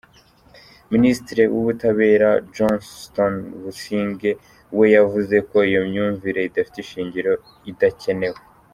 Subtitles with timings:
[0.93, 4.31] Minisitiri w’Ubutabera, Johnston Busingye,
[4.77, 7.33] we yavuze ko ‘iyo myumvire idafite ishingiro
[7.71, 8.39] idakenewe’.